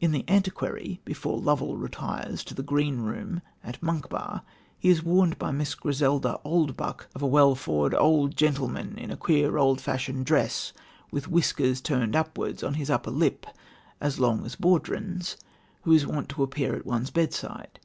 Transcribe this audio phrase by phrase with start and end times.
[0.00, 4.40] In The Antiquary, before Lovel retires to the Green Room at Monkbar,
[4.78, 9.16] he is warned by Miss Griselda Oldbuck of a "well fa'urd auld gentleman in a
[9.18, 10.72] queer old fashioned dress
[11.10, 13.44] with whiskers turned upward on his upper lip
[14.00, 15.36] as long as baudrons,"
[15.82, 17.78] who is wont to appear at one's bedside.